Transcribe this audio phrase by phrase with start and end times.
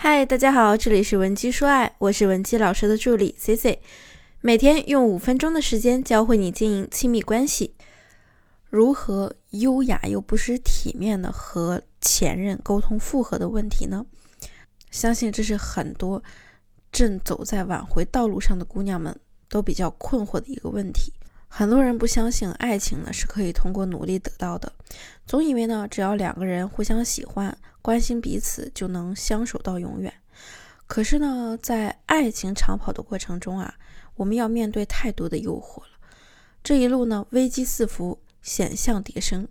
[0.00, 3.82] 嗨，大家好，这里是文姬说爱，我是文姬老师的助理 C C，
[4.40, 7.74] 每天用五分钟的时间教会你经营亲密关系，
[8.70, 14.06] 如何优雅又不失体面的和前任沟通复合的问题呢？
[14.92, 16.22] 相信这是很多
[16.92, 19.18] 正走在挽回道路上的姑娘们
[19.48, 21.12] 都比较困惑的一个问题。
[21.48, 24.72] 很多人不相信爱情呢是可以通过努力得到的，
[25.26, 30.12] 总以为呢只要两个人互相喜欢、关心彼此就能相守到永远。
[30.86, 33.74] 可是呢，在爱情长跑的过程中啊，
[34.14, 35.88] 我们要面对太多的诱惑了。
[36.62, 39.48] 这一路呢危机四伏、险象迭生，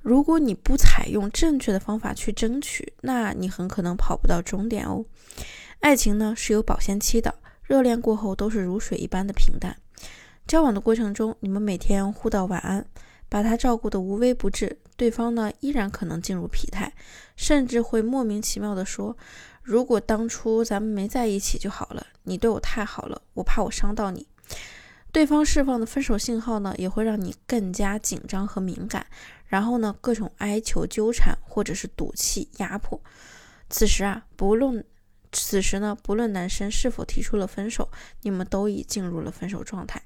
[0.00, 5.04] 如果你不采用正确的方法去争取，那你很可能跑不到终点哦。
[5.80, 7.34] 爱情呢是有保鲜期的，
[7.64, 9.76] 热恋过后都是如水一般的平淡。
[10.48, 12.86] 交往的过程中，你们每天互道晚安，
[13.28, 16.90] 把他照顾得无微不至，对方呢依然可能进入疲态，
[17.36, 19.14] 甚至会莫名其妙的说
[19.62, 24.26] ：“如果当初咱们没在一起就好了，你对我太好了，我怕我伤到你。”
[25.12, 29.06] 对方释放的分手信号呢，也会让你更加紧张和敏感，
[29.48, 32.98] 然后呢各种哀求纠缠，或者是赌气压迫。
[33.68, 34.82] 此时啊，不论
[35.30, 37.90] 此时呢，不论男生是否提出了分手，
[38.22, 40.00] 你们都已进入了分手状态。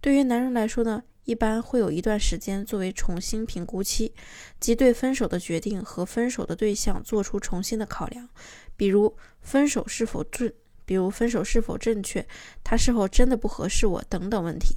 [0.00, 4.12] 对于男人来说呢，一般会有一段时间作为重新评估期，
[4.58, 8.28] 即对分手的决定和分手的对象做出重新的考量，
[8.76, 10.52] 比如分手是否正，
[10.84, 12.26] 比如分手是否正确，
[12.64, 14.76] 他是否真的不合适我等等问题。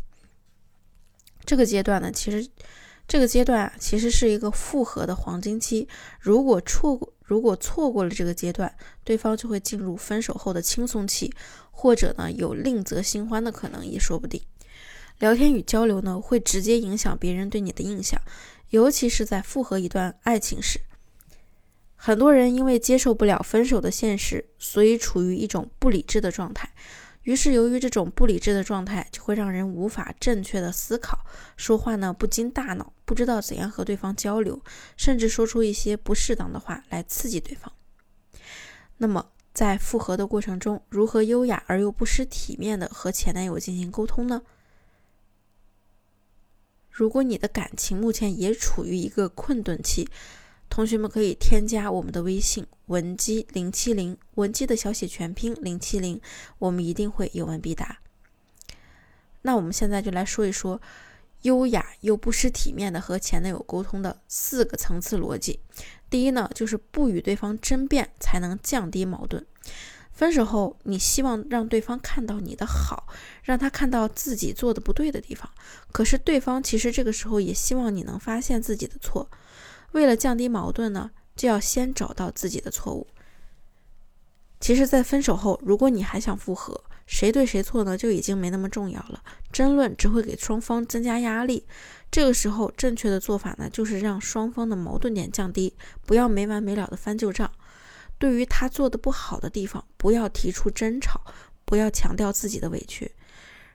[1.45, 2.47] 这个阶段呢，其实
[3.07, 5.87] 这个阶段其实是一个复合的黄金期，
[6.19, 8.75] 如果错过如果错过了这个阶段，
[9.05, 11.33] 对方就会进入分手后的轻松期，
[11.71, 14.41] 或者呢有另择新欢的可能也说不定。
[15.21, 18.19] 聊天与交流呢，会直接影响别人对你的印象，
[18.71, 20.81] 尤其是在复合一段爱情时。
[21.95, 26.73] 很多人因为接受不了分手的现实，所以处于一种不理智的状态。
[27.21, 31.19] 于是，由于这种不理智的状态，就会让人无法正确的思考，
[31.55, 34.59] 说话呢不经大脑，不知道怎样和对方交流，
[34.97, 37.71] 甚至说出一些不适当的话来刺激对方。
[38.97, 44.41] 那么，在复合的过程中，如何优雅而又不失体面的和前男友进行沟通呢？
[46.91, 50.07] 如果你的感情目前也处于一个困顿期，
[50.69, 56.21] 同学们可以添加我们的微信文姬零七零，文姬的小写全拼零七零，
[56.59, 57.99] 我们一定会有问必答。
[59.41, 60.79] 那我们现在就来说一说
[61.41, 65.59] 优雅又不失体面的和前男友沟通的四个层次逻辑。
[66.09, 69.45] 第一呢，就是不与对方争辩，才能降低矛盾。
[70.11, 73.07] 分手后，你希望让对方看到你的好，
[73.43, 75.49] 让他看到自己做的不对的地方。
[75.91, 79.29] 可是对方其实这个时候也希望你能发现自己的错。
[79.93, 83.07] 为了降低矛盾呢，就要先找到自己的错误。
[84.59, 89.23] 其实，在分手后，如果你还想复合，谁对谁错呢，就已经没那么重要了。
[89.51, 91.65] 争论只会给双方增加压力。
[92.11, 95.73] 这个时候，正确的做法呢，就是让双方的矛盾点降低，
[96.05, 97.51] 不要没完没了的翻旧账。
[98.21, 101.19] 对于他做的不好的地方，不要提出争吵，
[101.65, 103.15] 不要强调自己的委屈，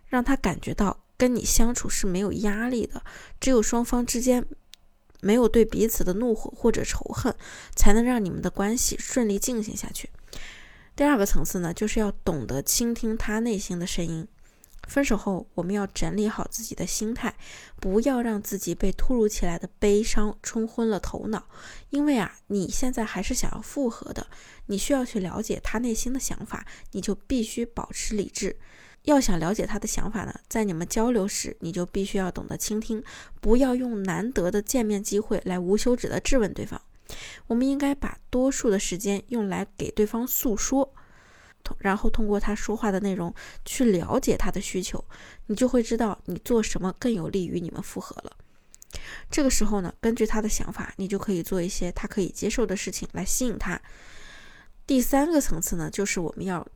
[0.06, 3.02] 让他感觉到跟你相处是没有压力的。
[3.40, 4.46] 只有双方之间
[5.20, 7.34] 没有对彼此的怒火或者仇恨，
[7.74, 10.10] 才能让你们的关系顺利进行下去。
[10.94, 14.28] 第二个层次呢，就是要懂得倾听他内心的声音。
[14.86, 17.34] 分手后，我们要整理好自己的心态，
[17.80, 21.47] 不要让自己被突如其来的悲伤冲昏了头脑。
[21.91, 24.26] 因为啊，你现在还是想要复合的，
[24.66, 28.56] 你需要去了解他内心的想法，你就必须保持理智。
[29.02, 33.02] 要想了解他的想法呢，在你们交流时，你就必须要懂得倾听，
[33.41, 36.80] 不要用难得的见面机会来无休止的质问对方。
[37.46, 40.92] 我们应该把多数的时间用来给对方诉说。
[41.78, 43.34] 然后通过他说话的内容
[43.65, 45.03] 去了解他的需求，
[45.47, 48.37] 你就会知道你做什么更有利于你们复合了。
[49.31, 53.81] 这个时候呢，根据他的想法，你就可以做一些他可以接受的事情来吸引他。
[54.87, 56.67] 第三个层次呢，就是我们要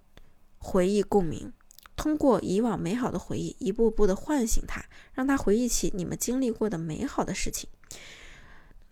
[0.59, 1.53] 回忆共鸣，
[1.97, 7.71] 通过以往美好的回忆，一步步的唤醒他，让他回忆起你们经历过的美好的事情，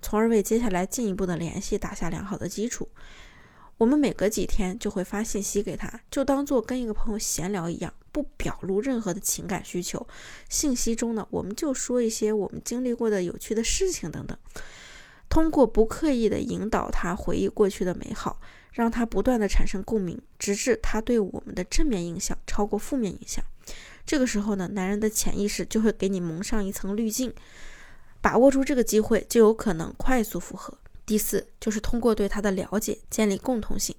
[0.01, 2.89] 从而为接下来进一步的联系打下良好的基础。
[3.79, 10.05] 我们每隔几天就会发信息给他，就当做跟一个朋友闲聊一样，不表露任何的情感需求。
[10.49, 14.37] 信息中呢，我们就说一些我们经历过的有趣的事情等等，
[15.29, 18.41] 通过不刻意的引导他回忆过去的美好，
[18.73, 23.45] 让他不断的产生共鸣，直至他对我们的正面印象超过负面印象。
[24.05, 27.33] 这个时候呢，男人的潜意识就会给你蒙上一层滤镜，
[28.21, 30.77] 把握住这个机会，就有可能快速复合。
[31.09, 33.97] 第四就是通过对他的了解建立共同性。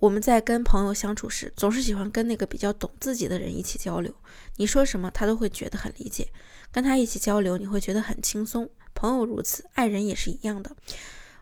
[0.00, 4.12] 我们在跟朋友相处时，总是喜欢跟那个比较懂自己的人一起交流。
[4.56, 6.26] 你说什么，他都会觉得很理解。
[6.72, 8.68] 跟他一起交流，你会觉得很轻松。
[8.94, 10.74] 朋友如此，爱人也是一样的。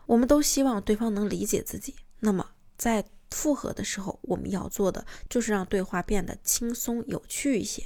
[0.05, 1.95] 我们都希望对方能理解自己。
[2.19, 2.45] 那么，
[2.77, 7.83] 在复合的时候，我们要做的就是让对话变得轻松有趣一些。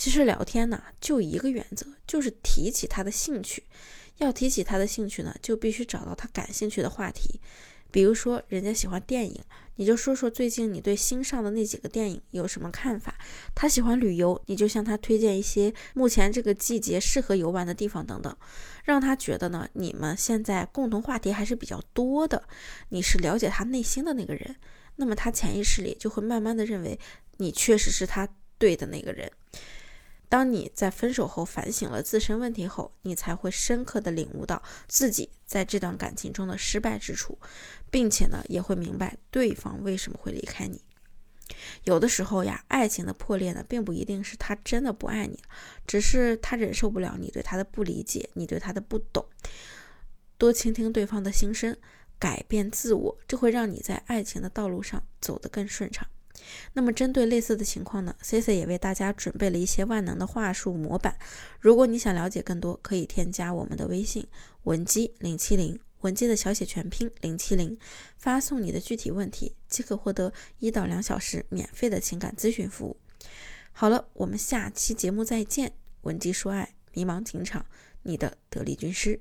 [0.00, 3.64] 其实聊天呢，就一个原则，就是提起他的兴趣。
[4.16, 7.38] 要提起他的兴趣呢，就必须找到他感兴趣的话题。
[7.90, 9.38] 比如说，人家喜欢电影，
[9.76, 13.14] 你就说说最近你对新上的那几个电影有什么看法。
[13.54, 18.34] 他喜欢旅游，你就向他推荐一些目前这个季节适合游玩的地方等等，
[18.84, 22.42] 让他觉得呢，你们现在共同话题还是比较多的。
[22.88, 24.56] 你是了解他内心的那个人，
[24.96, 26.98] 那么他潜意识里就会慢慢的认为
[27.36, 28.26] 你确实是他
[28.56, 29.30] 对的那个人。
[30.30, 37.36] 当你在分手后反省了自身问题后，你才会深刻的领悟到自己在这段感情中的失败之处，
[37.90, 40.80] 并且呢，也会明白对方为什么会离开你。
[41.82, 45.42] 有的时候呀，爱情的破裂呢，并不一定是他真的不爱你，
[45.84, 49.26] 只是他忍受不了你对他的不理解，你对他的不懂。
[50.38, 51.76] 多倾听对方的心声，
[52.20, 56.06] 改变自我，这会让你在爱情的道路上走得更顺畅。
[56.72, 61.16] 那么，针对类似的情况呢，C C 也为大家准备了一些万能的话术模板。
[61.60, 64.26] 如果你想了解更多，可以添加我们的微信
[64.64, 67.78] 文姬零七零，文姬的小写全拼零七零，
[68.16, 72.96] 发送你的具体问题，即可获得一到两小时免费的情感咨询服务。
[73.72, 75.72] 好了，我们下期节目再见。
[76.02, 77.64] 文姬说爱，迷茫情场，
[78.02, 79.20] 你的得力军师。